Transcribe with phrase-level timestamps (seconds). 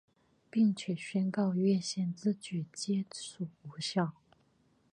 [0.49, 4.13] 并且宣告越线之举皆属无效。